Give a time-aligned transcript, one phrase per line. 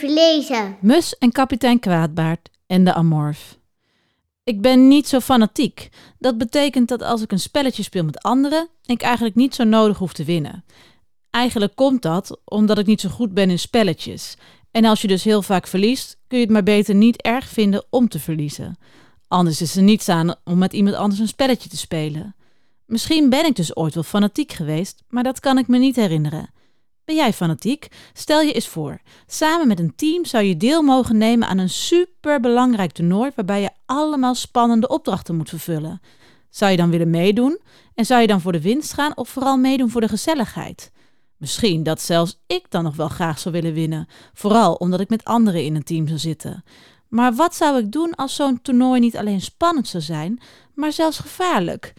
[0.00, 0.76] lezen.
[0.80, 3.58] Mus en kapitein Kwaadbaard en de Amorf.
[4.44, 5.88] Ik ben niet zo fanatiek.
[6.18, 9.98] Dat betekent dat als ik een spelletje speel met anderen, ik eigenlijk niet zo nodig
[9.98, 10.64] hoef te winnen.
[11.30, 14.36] Eigenlijk komt dat omdat ik niet zo goed ben in spelletjes.
[14.70, 17.84] En als je dus heel vaak verliest, kun je het maar beter niet erg vinden
[17.90, 18.76] om te verliezen.
[19.28, 22.34] Anders is er niets aan om met iemand anders een spelletje te spelen.
[22.86, 26.50] Misschien ben ik dus ooit wel fanatiek geweest, maar dat kan ik me niet herinneren.
[27.04, 27.88] Ben jij fanatiek?
[28.12, 29.00] Stel je eens voor.
[29.26, 33.70] Samen met een team zou je deel mogen nemen aan een superbelangrijk toernooi waarbij je
[33.86, 36.00] allemaal spannende opdrachten moet vervullen.
[36.50, 37.60] Zou je dan willen meedoen?
[37.94, 40.92] En zou je dan voor de winst gaan of vooral meedoen voor de gezelligheid?
[41.36, 45.24] Misschien dat zelfs ik dan nog wel graag zou willen winnen, vooral omdat ik met
[45.24, 46.64] anderen in een team zou zitten.
[47.08, 50.40] Maar wat zou ik doen als zo'n toernooi niet alleen spannend zou zijn,
[50.74, 51.92] maar zelfs gevaarlijk?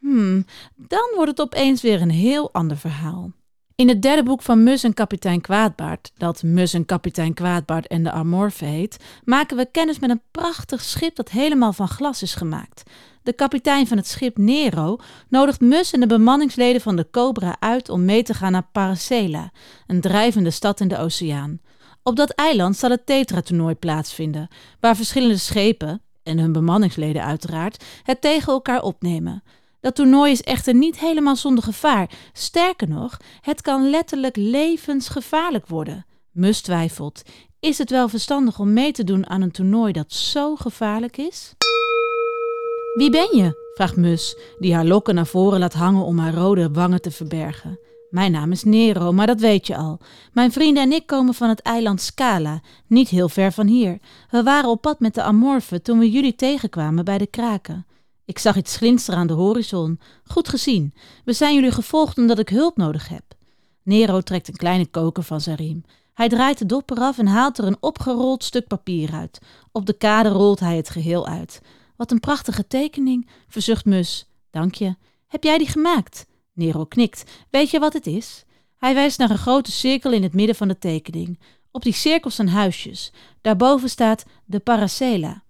[0.00, 0.44] Hmm,
[0.76, 3.32] dan wordt het opeens weer een heel ander verhaal.
[3.78, 8.02] In het derde boek van Mus en kapitein Kwaadbaard, dat Mus en kapitein Kwaadbaard en
[8.02, 12.34] de Amorfe heet, maken we kennis met een prachtig schip dat helemaal van glas is
[12.34, 12.82] gemaakt.
[13.22, 14.96] De kapitein van het schip Nero
[15.28, 19.52] nodigt Mus en de bemanningsleden van de Cobra uit om mee te gaan naar Paracela,
[19.86, 21.60] een drijvende stad in de oceaan.
[22.02, 24.48] Op dat eiland zal het Tetra-toernooi plaatsvinden,
[24.80, 29.42] waar verschillende schepen, en hun bemanningsleden uiteraard, het tegen elkaar opnemen.
[29.80, 32.10] Dat toernooi is echter niet helemaal zonder gevaar.
[32.32, 36.06] Sterker nog, het kan letterlijk levensgevaarlijk worden.
[36.30, 37.22] Mus twijfelt.
[37.60, 41.54] Is het wel verstandig om mee te doen aan een toernooi dat zo gevaarlijk is?
[42.94, 43.66] Wie ben je?
[43.74, 47.78] vraagt Mus, die haar lokken naar voren laat hangen om haar rode wangen te verbergen.
[48.10, 49.98] Mijn naam is Nero, maar dat weet je al.
[50.32, 53.98] Mijn vrienden en ik komen van het eiland Scala, niet heel ver van hier.
[54.30, 57.86] We waren op pad met de Amorfen toen we jullie tegenkwamen bij de kraken.
[58.28, 60.00] Ik zag iets glinsteren aan de horizon.
[60.24, 60.94] Goed gezien.
[61.24, 63.22] We zijn jullie gevolgd omdat ik hulp nodig heb.
[63.82, 65.84] Nero trekt een kleine koker van zijn riem.
[66.14, 69.38] Hij draait de dopper af en haalt er een opgerold stuk papier uit.
[69.72, 71.60] Op de kade rolt hij het geheel uit.
[71.96, 74.28] Wat een prachtige tekening, verzucht Mus.
[74.50, 74.96] Dank je.
[75.26, 76.26] Heb jij die gemaakt?
[76.52, 77.24] Nero knikt.
[77.50, 78.44] Weet je wat het is?
[78.76, 81.40] Hij wijst naar een grote cirkel in het midden van de tekening.
[81.70, 83.12] Op die cirkel staan huisjes.
[83.40, 85.42] Daarboven staat de Paracela.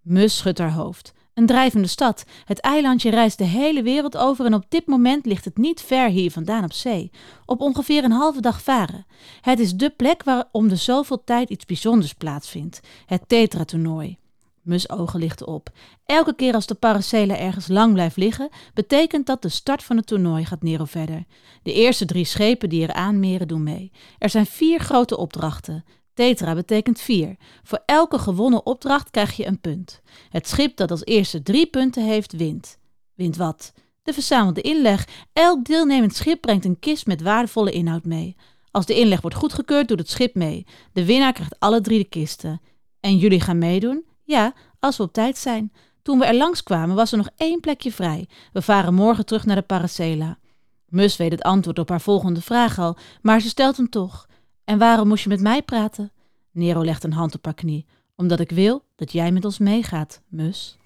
[0.00, 1.14] Mus schudt haar hoofd.
[1.36, 2.24] Een drijvende stad.
[2.44, 6.08] Het eilandje reist de hele wereld over en op dit moment ligt het niet ver
[6.08, 7.10] hier vandaan op zee.
[7.46, 9.06] Op ongeveer een halve dag varen.
[9.40, 12.80] Het is de plek waar om de zoveel tijd iets bijzonders plaatsvindt.
[13.06, 14.16] Het Tetra-toernooi.
[14.62, 15.70] Mus ogen lichten op.
[16.06, 20.06] Elke keer als de Paracela ergens lang blijft liggen, betekent dat de start van het
[20.06, 21.24] toernooi gaat Nero verder.
[21.62, 23.92] De eerste drie schepen die er aanmeren doen mee.
[24.18, 25.84] Er zijn vier grote opdrachten.
[26.16, 27.36] Tetra betekent vier.
[27.62, 30.00] Voor elke gewonnen opdracht krijg je een punt.
[30.28, 32.78] Het schip dat als eerste drie punten heeft, wint.
[33.14, 33.72] Wint wat?
[34.02, 35.08] De verzamelde inleg.
[35.32, 38.36] Elk deelnemend schip brengt een kist met waardevolle inhoud mee.
[38.70, 40.66] Als de inleg wordt goedgekeurd, doet het schip mee.
[40.92, 42.60] De winnaar krijgt alle drie de kisten.
[43.00, 44.04] En jullie gaan meedoen?
[44.24, 45.72] Ja, als we op tijd zijn.
[46.02, 48.28] Toen we er langs kwamen, was er nog één plekje vrij.
[48.52, 50.38] We varen morgen terug naar de Paracela.
[50.86, 54.26] Mus weet het antwoord op haar volgende vraag al, maar ze stelt hem toch.
[54.66, 56.12] En waarom moest je met mij praten?
[56.50, 57.86] Nero legt een hand op haar knie.
[58.16, 60.76] Omdat ik wil dat jij met ons meegaat, mus.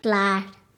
[0.00, 0.44] Klaar.